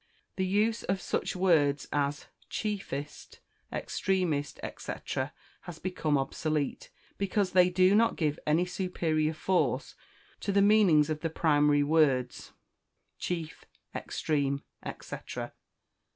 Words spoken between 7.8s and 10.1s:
not give any superior force